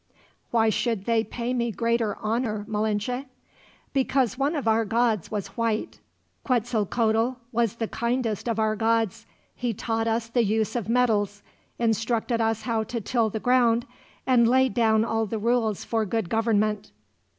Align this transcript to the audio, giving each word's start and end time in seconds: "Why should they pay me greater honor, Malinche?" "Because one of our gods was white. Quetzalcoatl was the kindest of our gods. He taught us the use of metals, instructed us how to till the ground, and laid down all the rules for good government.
"Why 0.49 0.69
should 0.71 1.05
they 1.05 1.23
pay 1.23 1.53
me 1.53 1.69
greater 1.71 2.17
honor, 2.23 2.65
Malinche?" 2.67 3.27
"Because 3.93 4.35
one 4.35 4.55
of 4.55 4.67
our 4.67 4.83
gods 4.83 5.29
was 5.29 5.49
white. 5.49 5.99
Quetzalcoatl 6.43 7.33
was 7.51 7.75
the 7.75 7.87
kindest 7.87 8.47
of 8.49 8.57
our 8.57 8.75
gods. 8.75 9.27
He 9.53 9.75
taught 9.75 10.07
us 10.07 10.27
the 10.27 10.43
use 10.43 10.75
of 10.75 10.89
metals, 10.89 11.43
instructed 11.77 12.41
us 12.41 12.63
how 12.63 12.83
to 12.85 12.99
till 12.99 13.29
the 13.29 13.39
ground, 13.39 13.85
and 14.25 14.47
laid 14.47 14.73
down 14.73 15.05
all 15.05 15.27
the 15.27 15.37
rules 15.37 15.83
for 15.83 16.03
good 16.07 16.29
government. 16.31 16.89